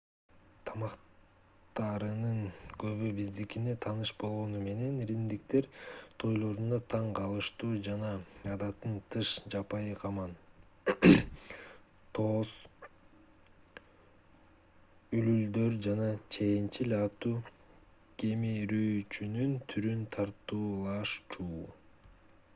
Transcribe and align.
тамактарынын 0.67 2.37
көбү 2.83 3.09
биздикине 3.17 3.73
тааныш 3.85 4.11
болгону 4.23 4.61
менен 4.67 4.95
римдиктер 5.11 5.67
тойлорунда 6.23 6.79
таң 6.93 7.05
калыштуу 7.19 7.69
жана 7.87 8.07
адаттан 8.55 8.95
тыш 9.15 9.33
жапайы 9.55 9.99
каман 10.05 10.33
тоос 12.19 12.55
үлүлдөр 15.19 15.79
жана 15.89 16.09
чеенчил 16.37 16.95
аттуу 17.03 17.35
кемирүүчүнүн 18.23 19.53
түрүн 19.75 20.03
тартуулашчу 20.17 21.51